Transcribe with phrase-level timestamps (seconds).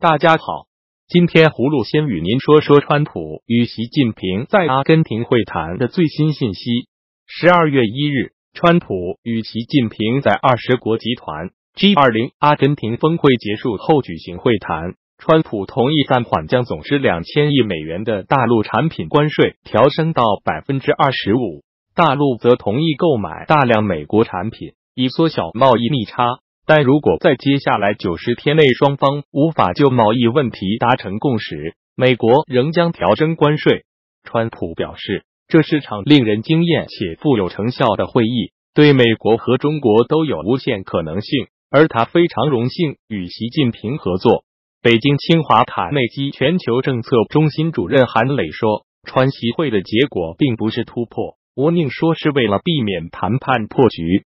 [0.00, 0.68] 大家好，
[1.08, 6.86] 今天葫芦先与您说说川普与习近平在阿根廷会谈的最新信息。
[7.26, 14.94] 十二月一日，川普与习近平在二十国集团 G 二零阿根廷峰会结束后举行会谈。
[15.18, 21.64] 川普同意暂缓将总值两千亿美元的大陆产品关税调升到百分之二十五，
[21.96, 26.38] 大陆则同意购买大量美国产品，以缩小贸易逆差。
[26.68, 33.86] 但如果在接下来九十天内双方无法就贸易问题达成共识，美国仍将调升关税。
[34.22, 44.44] 川普表示，这是场令人惊艳且富有成效的会议，对美国和中国都有无限可能性，而他非常荣幸与习近平合作。
[44.82, 54.24] 北京清华卡内基全球政策中心主任韩磊说：“川习会的结果并不是突破，我宁说是为了避免谈判破局。”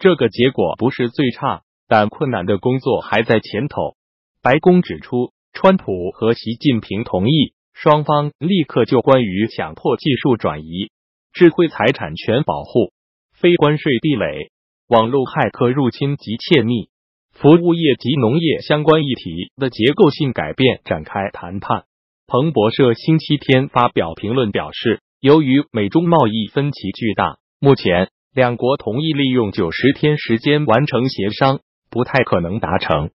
[0.00, 3.96] 这个结果不是最差，但困难的工作还在前头。
[4.42, 10.90] 白宫指出，川普和习近平同意双方立刻就关于强迫技术转移、
[11.34, 12.94] 智慧财产权保护、
[13.34, 14.50] 非关税壁垒、
[14.88, 16.88] 网络骇客入侵及窃密、
[17.32, 21.84] 服务业及农业相关议题的结构性改变展开谈判。
[22.26, 28.08] 彭博社星期天发表评论表示，由于美中贸易分歧巨大，目前。
[28.32, 31.58] 两国同意利用九十天时间完成协商，
[31.90, 33.10] 不太可能达成。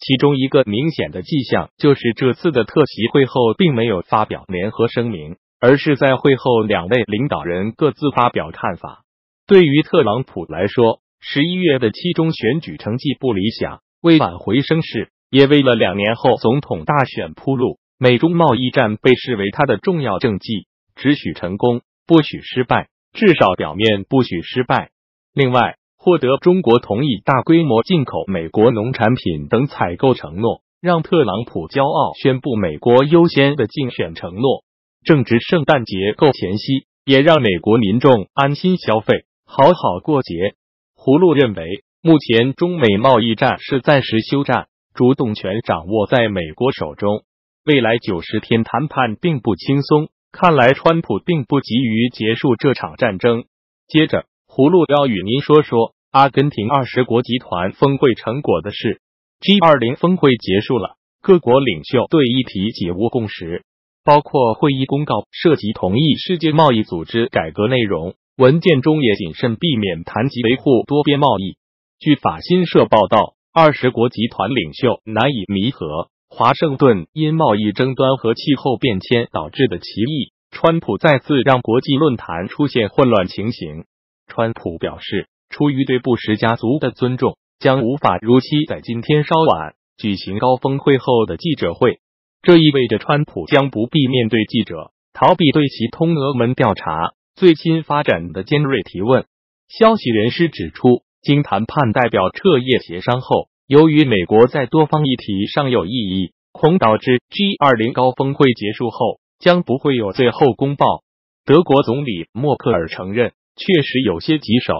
[0.00, 9.04] 其中一个明显的迹象就是，这次的特席会后并没有发表联合声明，而是在会后两位领导人各自发表看法。
[9.46, 17.78] 对于特朗普来说，十一月的期中选举成绩不理想，为挽回声势，也为了两年后总统大选铺路。
[17.98, 22.88] 美中贸易战被视为他的重要政绩，只许成功，不许失败。
[23.12, 24.90] 至少表面不许失败。
[25.34, 34.64] 另外，获得中国同意大规模进口美国农产品等采购承诺，让特朗普骄傲宣布“美国优先”的竞选承诺。
[35.04, 40.54] 正值圣诞节够前夕，也让美国民众安心消费，好好过节。
[40.96, 47.24] 葫芦认为，目前中美贸易战是暂时休战，主动权掌握在美国手中。
[47.64, 50.08] 未来九十天谈判并不轻松。
[50.32, 53.44] 看来，川普并不急于结束这场战争。
[53.88, 59.00] 接着，葫芦要与您说说阿根廷二十国集团峰会成果的事。
[59.40, 63.64] G 二零峰会结束了，各国领袖对议题几无共识，
[64.04, 71.56] 包括会议公告涉及同意世界贸易组织改革内容，文件中也谨慎避免谈及维护多边贸易。
[71.98, 76.08] 据法新社报道，二十国集团领袖难以弥合。
[76.32, 83.84] 华盛顿因贸易争端和气候变迁导致的歧义，川普再次让国际论坛出现混乱情形。
[84.28, 91.98] 川普表示，出于对布什家族的尊重，将无法如期在今天稍晚举行高峰会后的记者会。
[92.42, 99.26] 这意味着川普将不必面对记者，逃避对其通俄门调查最新发展的尖锐提问。
[99.68, 103.49] 消息人士指出，经谈判代表彻夜协商后。
[103.70, 111.04] 由于美国在多方议题上有异议，恐导致 G 二零高峰会结束后将不会有最后公报。
[111.44, 114.74] 德国总理默克尔承认确实有些棘手，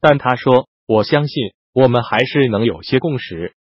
[0.00, 3.52] 但他说：“我相信我们还是能有些共识。”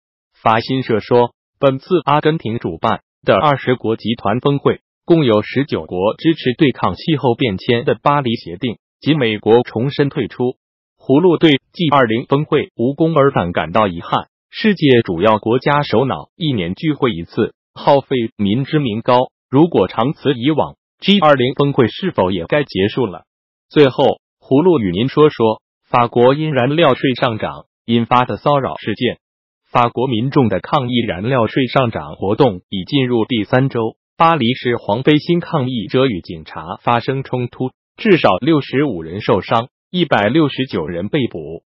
[0.43, 10.57] 法新社说，本次阿根廷主办的二十国集团峰会共有十九国支持对抗气候变迁的巴黎协定，及美国重申退出。
[10.97, 14.30] 葫芦对 G 二零峰会无功而返感到遗憾。
[14.53, 19.31] 世界主要国家首脑一年聚会一次，耗费民脂民膏。
[19.49, 23.23] 如果长此以往，G 二零峰会是否也该结束了？
[23.69, 29.19] 最后，葫芦与您说说法国因燃料税上涨引发的骚扰事件。
[29.71, 41.63] 法国民众的抗议燃料税上涨活动已进入第三周，巴黎市黄背心抗议者与警察发生冲突，至少六十五人受伤，一百六十九人被捕。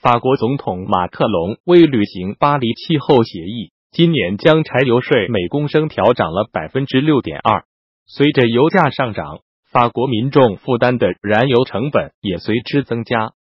[0.00, 7.64] 法国总统马克龙为履行巴黎气候协议，今年将柴油税每公升调涨了百分之六点二。
[8.06, 9.40] 随着油价上涨，
[9.72, 13.32] 法国民众负担的燃油成本也随之增加。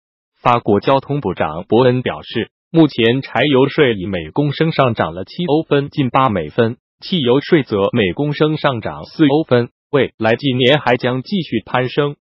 [0.40, 12.16] 法国交通部长伯恩表示，目前柴油税以每公升上涨了七欧分，近八美分；汽油税则每公升上涨四欧分，未来几年还将继续攀升。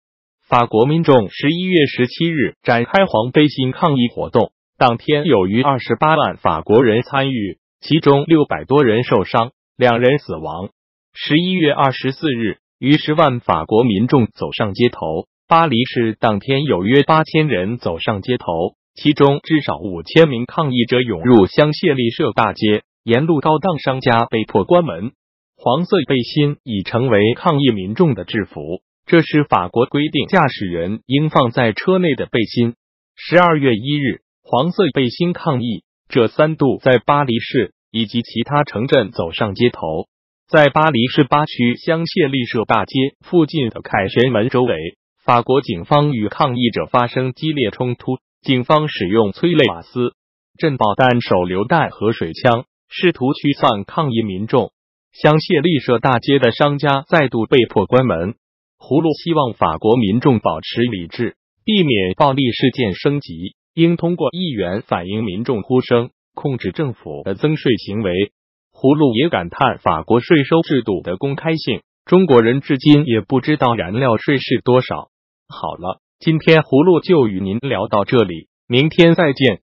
[0.48, 10.70] 法国民众十一月十七日展开黄背心抗议活动，当天有逾二十八万法国人参与，其中六百多人受伤，两人死亡。
[11.16, 15.26] 十一月二十四日，逾十万法国民众走上街头。
[15.48, 25.12] 巴黎市当天有约八千人走上街头，其中至少五千名抗议者涌入香榭丽舍大街，沿路高档商家被迫关门。
[25.58, 32.74] 黄色背心已成为抗议民众的制服，这是法国规定驾驶人应放在车内的背心。
[33.16, 40.08] 十二月一日，黄色背心抗议者三度在巴黎市以及其他城镇走上街头。
[40.48, 44.76] 在巴黎市八区香榭丽舍大街附近的凯旋门周围，
[45.24, 50.14] 法国警方与抗议者发生激烈冲突，警方使用催泪瓦斯、
[50.58, 54.72] 震爆弹、手榴弹和水枪，试图驱散抗议民众。
[55.14, 58.34] 香榭丽舍大街的商家再度被迫关门。
[58.80, 68.32] 葫芦希望法国民众保持理智，避免暴力事件升级，应通过议员反映民众呼声，控制政府的增税行为。
[68.72, 75.08] 葫芦也感叹法国税收制度的公开性，中国人至今也不知道燃料税是多少。
[75.48, 79.62] 好了，今天葫芦就与您聊到这里，明天再见。